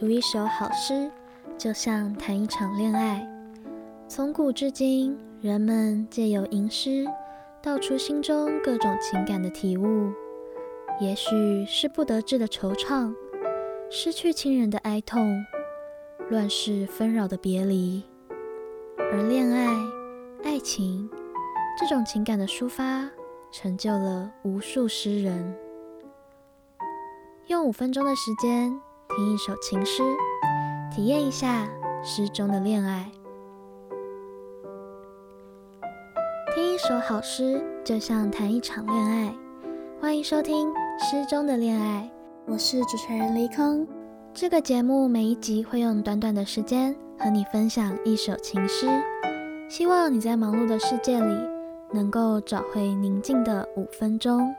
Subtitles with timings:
[0.00, 1.10] 读一首好诗，
[1.58, 3.22] 就像谈一场恋爱。
[4.08, 7.04] 从古至今，人们借由吟诗，
[7.60, 10.10] 道出心中各种情感的体悟。
[11.02, 13.14] 也许是不得志的惆怅，
[13.90, 15.44] 失去亲人的哀痛，
[16.30, 18.02] 乱世纷扰的别离。
[18.96, 19.68] 而恋爱、
[20.42, 21.10] 爱情
[21.78, 23.06] 这种情感的抒发，
[23.52, 25.54] 成就了无数诗人。
[27.48, 28.80] 用五分钟的时间
[29.20, 30.02] 听一首情诗，
[30.90, 31.68] 体验一下
[32.02, 33.04] 诗中的恋爱。
[36.54, 39.34] 听一首好诗，就像谈一场恋爱。
[40.00, 42.10] 欢迎收听《诗中的恋爱》，
[42.50, 43.86] 我是主持人离空。
[44.32, 48.88] 这个节目每一集会用短短的时间和你分享一首情诗，
[49.68, 51.34] 希望你在忙碌的世界里
[51.92, 54.50] 能够找回宁静的五分钟。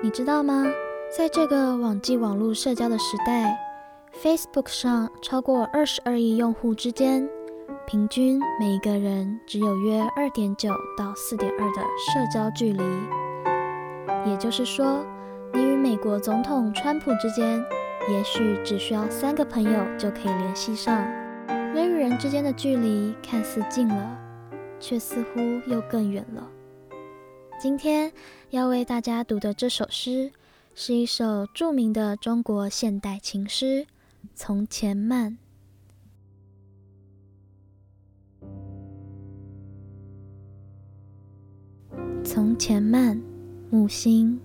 [0.00, 0.64] 你知道吗？
[1.14, 3.54] 在这个网际网络社交的时代
[4.22, 7.28] ，Facebook 上超过二十二亿用户之间，
[7.86, 12.82] 平均每一个人只有约二点九到四点二的社交距离。
[14.24, 15.04] 也就是说，
[15.52, 17.62] 你与美国总统川普之间，
[18.08, 20.96] 也许只需要三个朋友就可以联系上。
[21.74, 24.18] 人与人之间的距离看似近了，
[24.80, 25.40] 却似乎
[25.70, 26.48] 又更远了。
[27.60, 28.10] 今天
[28.48, 30.32] 要为大家读的这首诗，
[30.74, 33.64] 是一首著名的中国现代情诗
[34.34, 35.36] 《从前慢》。
[42.24, 43.20] 从前慢，
[43.70, 44.40] 木心。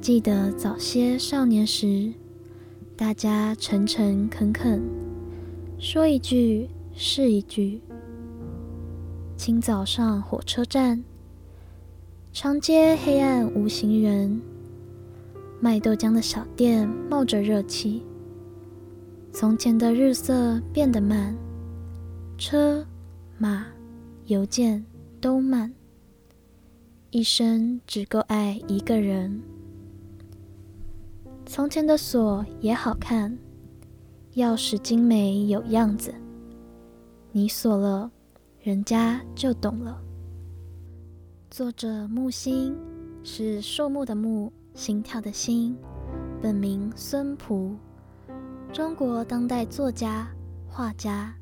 [0.00, 2.12] 记得早些少年时，
[2.96, 4.80] 大家诚诚恳恳，
[5.76, 7.80] 说一句是一句。
[9.36, 11.02] 清早上火车站。
[12.32, 14.40] 长街黑暗无行人，
[15.62, 18.04] 卖豆浆的小店冒着热气。
[19.32, 21.36] 从前的日色变得慢，
[22.36, 22.84] 车
[23.38, 23.68] 马
[24.26, 24.84] 邮件
[25.20, 25.72] 都慢，
[27.10, 29.40] 一生只够爱一个人。
[31.46, 33.38] 从前的锁也好看，
[34.34, 36.12] 钥匙精美有样子，
[37.30, 38.10] 你锁了，
[38.60, 40.02] 人家就懂了。
[41.52, 42.74] 作者木心
[43.22, 45.76] 是树木的木，心跳的心，
[46.40, 47.76] 本名孙璞，
[48.72, 50.28] 中国当代作家、
[50.68, 51.34] 画家。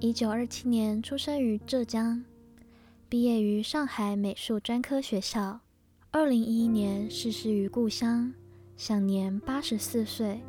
[0.00, 2.24] 一九二七年出生于浙江，
[3.08, 5.60] 毕业于上海美术专科学校。
[6.10, 8.32] 二零一一年逝世于故乡，
[8.76, 10.40] 享年八十四岁。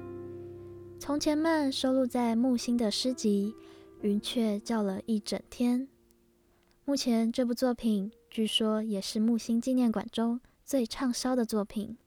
[1.00, 3.56] 从前慢收录在木心的诗集
[4.02, 5.82] 《云雀叫了一整天》。
[6.86, 8.12] 目前这部作品。
[8.30, 11.98] 据说也是木心纪念馆中最畅销的作品。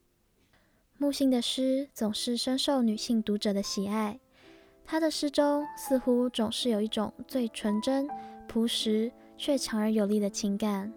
[1.03, 4.21] 木心的诗总是深受女性读者的喜爱，
[4.87, 8.09] 他的诗中似乎总是有一种最纯真、
[8.47, 10.93] 朴实却强而有力的情感，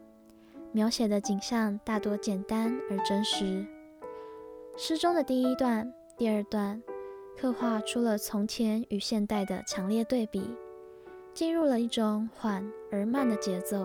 [0.71, 3.65] 描写的景象大多简单而真实。
[4.77, 6.79] 诗中的第一段、第二段，
[7.35, 10.47] 刻画出了从前与现代的强烈对比，
[11.33, 13.83] 进入了一种缓而慢的节奏。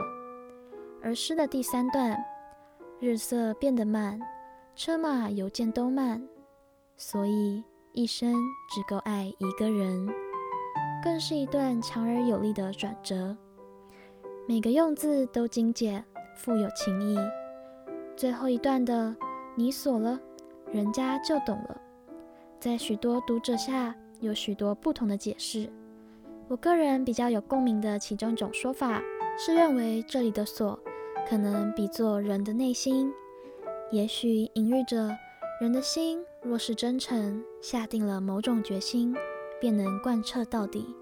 [1.00, 2.14] 而诗的第三段，
[2.98, 4.20] 日色变得慢，
[4.82, 6.26] 车马邮件都慢，
[6.96, 8.34] 所以一生
[8.70, 10.08] 只够爱一个人，
[11.04, 13.36] 更是一段强而有力的转折。
[14.48, 16.02] 每个用字都精简，
[16.34, 17.18] 富有情意。
[18.16, 19.14] 最后一段的
[19.54, 20.18] “你锁了，
[20.72, 21.78] 人家就懂了”，
[22.58, 25.70] 在许多读者下有许多不同的解释。
[26.48, 29.02] 我个人比较有共鸣的其中一种说法
[29.36, 30.80] 是认为这里的锁。
[31.28, 33.12] 可能比作人的内心，
[33.92, 35.10] 也许隐喻着
[35.60, 39.12] 人的心若是真诚，下定了某种决心，
[39.60, 40.94] 便能贯彻到底，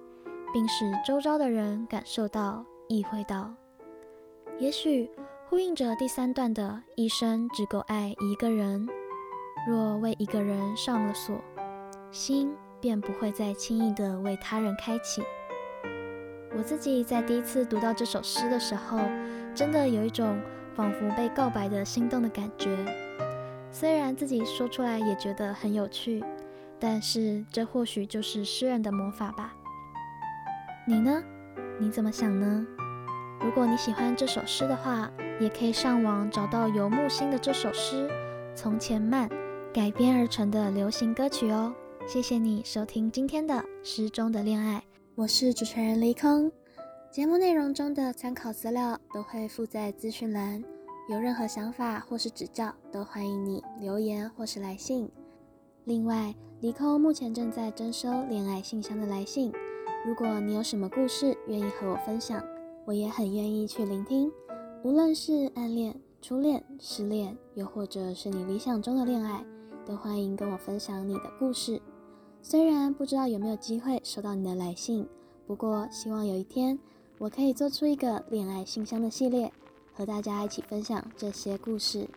[0.54, 3.54] 并使周遭的人感受到、意会到。
[4.58, 5.10] 也许
[5.50, 8.88] 呼应着第三段的一生只够爱一个人，
[9.68, 11.38] 若为一个人上了锁，
[12.10, 12.50] 心
[12.80, 15.22] 便不会再轻易地为他人开启。
[16.56, 18.98] 我自己在第一次读到这首诗的时候，
[19.54, 20.40] 真的有一种
[20.78, 22.70] 仿佛被告白的心动的感觉。
[23.72, 26.22] 虽然自己说出来也觉得很有趣，
[26.78, 29.52] 但是这或许就是诗人的魔法吧。
[30.86, 31.20] 你呢？
[31.80, 32.64] 你怎么想呢？
[33.40, 35.10] 如果你喜欢这首诗的话，
[35.40, 38.08] 也可以上网找到由木心的这首诗
[38.54, 39.28] 《从前慢》
[39.74, 41.74] 改编而成的流行歌曲哦。
[42.06, 44.78] 谢谢你收听今天的《诗中的恋爱》。
[45.16, 46.52] 我是主持人离空，
[47.10, 50.62] 节目内容中的参考资料都会附在资讯栏，
[51.08, 55.10] 有任何想法或是指教，都欢迎你留言或是来信。
[55.84, 59.50] 另外，离空目前正在征收恋爱信箱的来信，
[60.06, 62.44] 如果你有什么故事愿意和我分享，
[62.84, 64.30] 我也很愿意去聆听。
[64.84, 69.42] 无论是暗恋、初恋、失恋，又或者是你理想中的恋爱，
[69.86, 71.80] 都欢迎跟我分享你的故事。
[72.42, 75.08] 虽然不知道有没有机会收到你的来信，
[75.46, 76.78] 不过希望有一天
[77.18, 79.52] 我可以做出一个恋爱信箱的系列，
[79.92, 82.08] 和大家一起分享这些故事。